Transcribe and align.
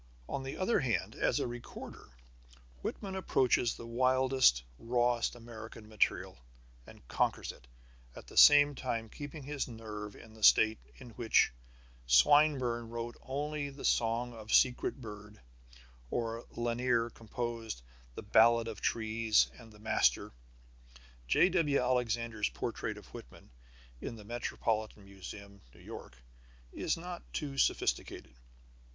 On 0.27 0.41
the 0.41 0.57
other 0.57 0.79
hand, 0.79 1.13
as 1.13 1.39
a 1.39 1.45
recorder 1.45 2.09
Whitman 2.81 3.15
approaches 3.15 3.75
the 3.75 3.85
wildest, 3.85 4.63
rawest 4.79 5.35
American 5.35 5.87
material 5.87 6.39
and 6.87 7.07
conquers 7.07 7.51
it, 7.51 7.67
at 8.15 8.25
the 8.25 8.35
same 8.35 8.73
time 8.73 9.09
keeping 9.09 9.43
his 9.43 9.67
nerves 9.67 10.15
in 10.15 10.33
the 10.33 10.41
state 10.41 10.79
in 10.95 11.11
which 11.11 11.53
Swinburne 12.07 12.89
wrote 12.89 13.15
Only 13.21 13.69
the 13.69 13.85
Song 13.85 14.33
of 14.33 14.51
Secret 14.51 14.99
Bird, 15.01 15.39
or 16.09 16.47
Lanier 16.49 17.11
composed 17.11 17.83
The 18.15 18.23
Ballad 18.23 18.67
of 18.67 18.81
Trees 18.81 19.51
and 19.59 19.71
The 19.71 19.77
Master. 19.77 20.31
J.W. 21.27 21.79
Alexander's 21.79 22.49
portrait 22.49 22.97
of 22.97 23.05
Whitman 23.13 23.51
in 24.01 24.15
the 24.15 24.25
Metropolitan 24.25 25.05
Museum, 25.05 25.61
New 25.75 25.81
York, 25.81 26.15
is 26.73 26.97
not 26.97 27.21
too 27.33 27.59
sophisticated. 27.59 28.33